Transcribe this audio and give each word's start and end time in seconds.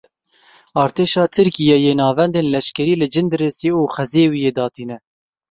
Artêşa 0.83 1.23
Tirkiyeyê 1.35 1.93
navendên 1.99 2.45
leşkerî 2.53 2.95
li 3.01 3.07
Cindirêsê 3.13 3.69
û 3.79 3.81
Xezêwiyê 3.95 4.51
datîne. 4.59 4.97